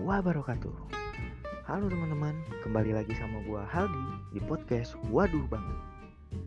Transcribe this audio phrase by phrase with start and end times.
[0.00, 0.72] wabarakatuh.
[1.68, 2.32] Halo teman-teman,
[2.64, 5.76] kembali lagi sama gua Haldi di podcast Waduh Banget.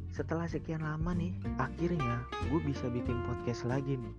[0.09, 4.16] Setelah sekian lama nih, akhirnya gue bisa bikin podcast lagi nih.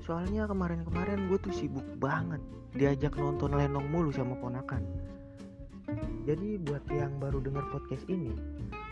[0.00, 2.40] Soalnya kemarin-kemarin gue tuh sibuk banget
[2.72, 4.80] Diajak nonton lenong mulu sama ponakan.
[6.24, 8.32] Jadi buat yang baru denger podcast ini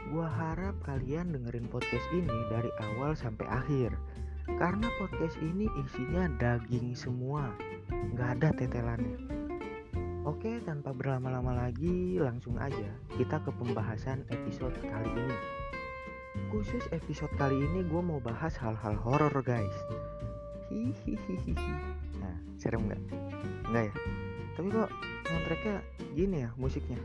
[0.08, 3.92] Gua harap kalian dengerin podcast ini dari awal sampai akhir
[4.58, 7.54] Karena podcast ini isinya daging semua
[7.88, 9.18] Nggak ada tetelannya
[10.26, 15.38] Oke, tanpa berlama-lama lagi, langsung aja kita ke pembahasan episode kali ini.
[16.52, 19.72] Khusus episode kali ini gue mau bahas hal-hal horor guys.
[20.68, 21.56] Hihihihi.
[22.20, 23.00] Nah, serem nggak?
[23.72, 23.94] Nggak ya?
[24.52, 24.90] Tapi kok
[25.24, 25.76] soundtracknya
[26.12, 27.00] gini ya musiknya?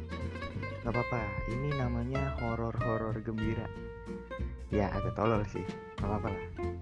[0.84, 3.72] Gak apa-apa, ini namanya horor-horor gembira.
[4.68, 5.64] Ya agak tolol sih,
[5.96, 6.73] gak apa-apa lah.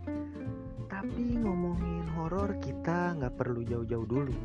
[1.02, 4.38] Tapi ngomongin horor kita nggak perlu jauh-jauh dulu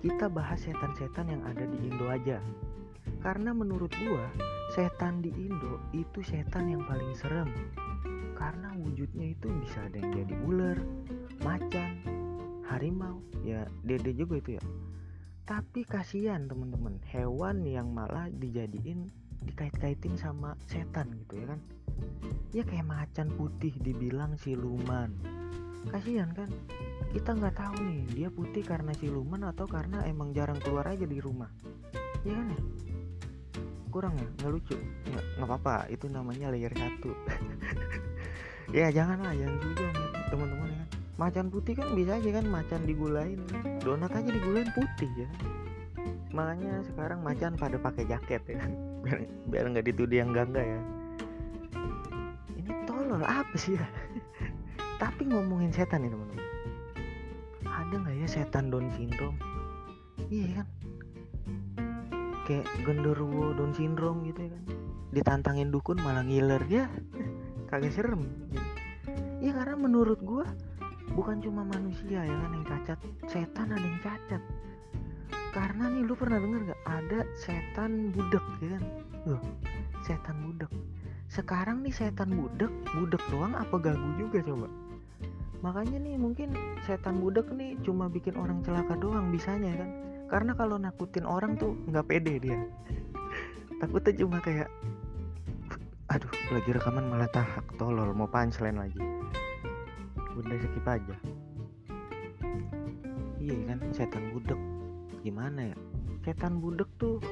[0.00, 2.40] kita bahas setan-setan yang ada di Indo aja.
[3.20, 4.24] Karena menurut gua,
[4.72, 7.52] setan di Indo itu setan yang paling serem.
[8.32, 10.78] Karena wujudnya itu bisa ada yang jadi ular,
[11.44, 12.00] macan,
[12.72, 14.64] harimau, ya dede juga itu ya.
[15.44, 19.12] Tapi kasihan temen-temen, hewan yang malah dijadiin
[19.44, 21.60] dikait-kaitin sama setan gitu ya kan.
[22.50, 25.14] Ya kayak macan putih dibilang siluman.
[25.90, 26.50] Kasihan kan?
[27.12, 31.20] kita nggak tahu nih dia putih karena siluman atau karena emang jarang keluar aja di
[31.20, 31.52] rumah.
[32.24, 32.60] Ya kan ya?
[33.92, 34.28] Kurang ya?
[34.40, 34.76] Nggak lucu?
[35.12, 35.92] Ya nggak apa-apa.
[35.92, 37.12] Itu namanya layer satu.
[38.72, 40.88] Ya janganlah jangan juga nih teman-teman ya kan?
[41.20, 42.46] Macan putih kan bisa aja kan?
[42.48, 43.40] Macan digulain.
[43.84, 45.28] Donat aja digulain putih ya.
[46.32, 48.72] Makanya sekarang macan pada pakai jaket ya kan?
[49.04, 49.18] Biar
[49.52, 50.80] biar nggak dituduh yang gangga ya.
[52.56, 53.84] Ini tolol apa sih ya
[55.02, 56.46] tapi ngomongin setan nih teman-teman.
[57.66, 59.34] Ada nggak ya setan Down syndrome?
[60.30, 60.66] Iya kan?
[62.46, 64.64] Kayak genderuwo Down syndrome gitu ya kan?
[65.10, 66.86] Ditantangin dukun malah ngiler ya
[67.74, 68.30] kagak serem.
[69.42, 70.46] Ya karena menurut gua
[71.18, 74.42] bukan cuma manusia ya kan yang cacat setan ada yang cacat.
[75.50, 78.84] Karena nih lu pernah denger gak ada setan budek ya kan?
[79.26, 79.42] Loh,
[80.06, 80.70] setan budek.
[81.26, 84.70] Sekarang nih setan budek budek doang apa gagu juga coba
[85.62, 86.50] makanya nih mungkin
[86.82, 89.90] setan budek nih cuma bikin orang celaka doang bisanya kan?
[90.26, 92.58] Karena kalau nakutin orang tuh nggak pede dia.
[93.80, 94.68] Takutnya cuma kayak
[96.10, 98.98] aduh lagi rekaman malah tahak tolol mau punchline lagi.
[100.34, 101.16] Udah skip aja.
[103.38, 104.58] Iya kan setan budek
[105.22, 105.76] gimana ya?
[106.26, 107.22] Setan budek tuh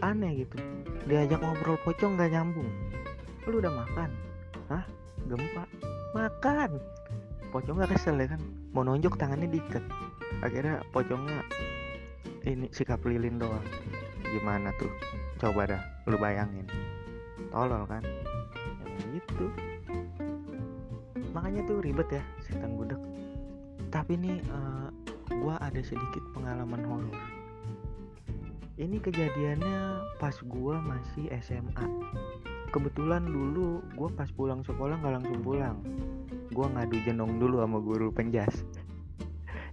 [0.00, 0.56] aneh gitu.
[1.04, 2.68] Diajak ngobrol pocong nggak nyambung.
[3.44, 4.10] Lu udah makan?
[4.72, 4.84] Hah?
[5.28, 5.64] Gempa?
[6.16, 6.95] Makan
[7.56, 8.40] pocong gak kesel ya kan?
[8.76, 9.80] Mau nonjok tangannya diikat.
[10.44, 11.40] Akhirnya pocongnya
[12.44, 13.64] ini sikap lilin doang.
[14.20, 14.92] Gimana tuh?
[15.40, 16.68] Coba dah lu bayangin.
[17.48, 18.04] Tolol kan?
[18.84, 19.48] Ya gitu.
[21.32, 23.00] Makanya tuh ribet ya setan budek
[23.96, 24.92] tapi nih uh,
[25.40, 27.16] gua ada sedikit pengalaman horor.
[28.76, 31.86] Ini kejadiannya pas gua masih SMA
[32.70, 35.78] kebetulan dulu gue pas pulang sekolah nggak langsung pulang.
[36.50, 38.52] Gue ngadu jenong dulu sama guru penjas.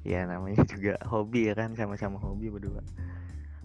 [0.04, 2.84] Ya namanya juga hobi ya kan sama-sama hobi berdua.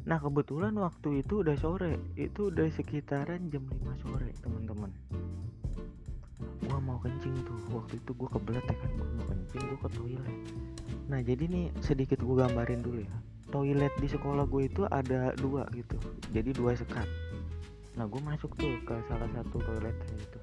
[0.07, 1.99] Nah kebetulan waktu itu udah sore.
[2.15, 4.95] Itu udah sekitaran jam 5 sore teman-teman.
[6.39, 7.59] Gue mau kencing tuh.
[7.75, 10.37] Waktu itu gue kebelet ya kan gue mau kencing gue ke toilet.
[11.11, 13.17] Nah jadi nih sedikit gue gambarin dulu ya.
[13.51, 15.99] Toilet di sekolah gue itu ada dua gitu.
[16.31, 17.11] Jadi dua sekat
[17.99, 20.39] nah gue masuk tuh ke salah satu toilet itu.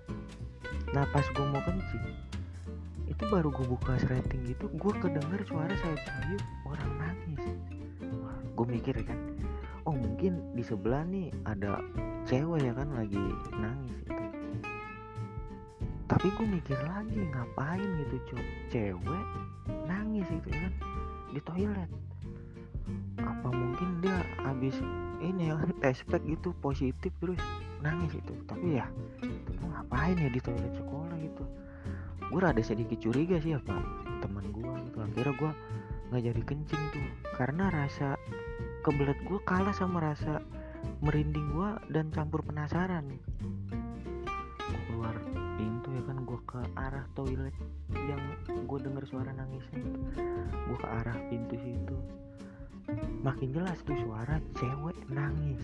[0.91, 2.05] Nah pas gue mau kencing
[3.07, 7.44] itu baru gue buka setting gitu gue kedenger suara saya sayup orang nangis.
[8.19, 9.19] Wah gue mikir kan
[9.85, 11.77] oh mungkin di sebelah nih ada
[12.25, 13.21] cewek ya kan lagi
[13.53, 14.25] nangis itu
[16.06, 18.38] tapi gue mikir lagi ngapain gitu
[18.74, 19.25] cewek
[19.85, 20.74] nangis itu kan
[21.30, 21.89] di toilet
[24.65, 24.81] habis
[25.21, 27.38] ini ya tespek gitu positif terus.
[27.85, 28.33] Nangis itu.
[28.50, 28.89] Tapi ya
[29.21, 31.44] itu ngapain ya di toilet sekolah gitu.
[32.33, 33.77] Gue rada sedikit curiga sih apa
[34.25, 34.97] teman gue gitu.
[35.06, 35.51] Akhirnya gue
[36.09, 37.06] nggak jadi kencing tuh.
[37.38, 38.17] Karena rasa
[38.81, 40.41] kebelet gue kalah sama rasa
[41.06, 43.06] merinding gue dan campur penasaran.
[43.38, 45.13] Gue keluar
[45.61, 47.53] pintu ya kan gue ke arah toilet
[47.94, 48.21] yang
[48.65, 50.00] gue denger suara nangisnya gitu.
[50.65, 51.97] gue ke arah pintu situ
[53.25, 55.63] makin jelas tuh suara cewek nangis.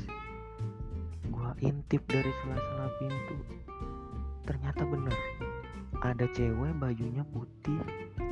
[1.30, 3.38] Gua intip dari sela-sela pintu.
[4.46, 5.16] Ternyata bener
[6.02, 7.78] ada cewek bajunya putih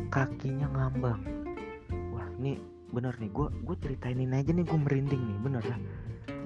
[0.09, 1.21] kakinya ngambang.
[2.09, 2.57] Wah ini
[2.89, 5.77] bener nih gue gue ceritainin aja nih gue merinding nih bener ya?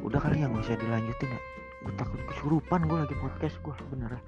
[0.04, 1.42] Udah kali ya nggak usah dilanjutin ya?
[1.88, 4.22] Gue takut kesurupan gue lagi podcast gue bener ya?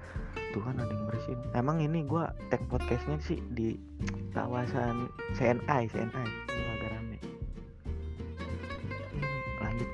[0.56, 1.40] Tuh kan ada yang bersihin.
[1.52, 3.76] Emang ini gue tag podcastnya sih di
[4.32, 6.55] kawasan CNI CNI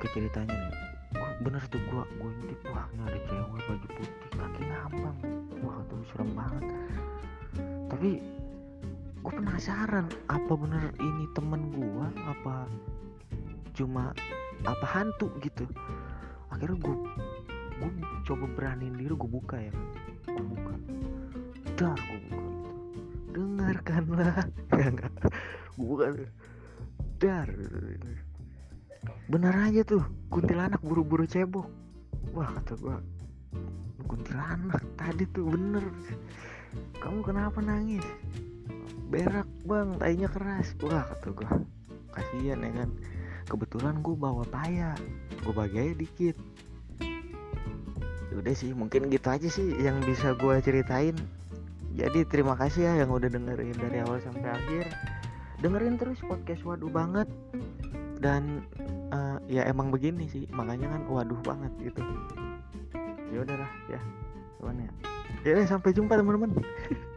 [0.02, 0.74] lanjut ke ceritanya nih.
[1.46, 5.18] Bener tuh gue gue intip wah ini ada cewek baju putih kaki ngambang
[5.62, 6.64] wah tuh serem banget.
[7.86, 8.10] Tapi
[9.22, 12.66] gue penasaran apa bener ini temen gue apa
[13.78, 14.10] cuma
[14.66, 15.70] apa hantu gitu?
[16.50, 16.96] Akhirnya gue
[17.78, 17.90] gue
[18.26, 19.74] coba beraniin diri gue buka ya.
[20.26, 20.74] Gue buka.
[21.78, 22.70] Dar gue buka gitu.
[23.38, 24.34] Dengarkanlah.
[24.72, 25.14] Ya enggak
[25.78, 26.06] gue buka.
[27.22, 27.48] Dar
[29.26, 31.66] bener aja tuh kuntilanak buru-buru cebok.
[32.32, 32.96] Wah kata gue
[34.06, 35.84] kuntilanak tadi tuh bener.
[37.00, 38.04] Kamu kenapa nangis?
[39.10, 40.76] Berak bang tainya keras.
[40.84, 41.48] Wah kata gue
[42.14, 42.90] kasihan ya kan.
[43.48, 44.94] Kebetulan gue bawa paya
[45.42, 46.36] gue bagi aja dikit.
[48.32, 51.16] Udah sih mungkin gitu aja sih yang bisa gue ceritain.
[51.92, 54.88] Jadi terima kasih ya yang udah dengerin dari awal sampai akhir.
[55.60, 57.28] Dengerin terus podcast waduh banget
[58.22, 58.62] dan
[59.10, 62.00] uh, ya emang begini sih makanya kan waduh banget gitu.
[63.34, 64.00] Ya udahlah ya.
[64.62, 64.90] Cuman ya.
[65.42, 66.54] Ya sampai jumpa teman-teman